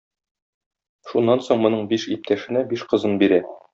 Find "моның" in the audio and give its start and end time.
1.65-1.85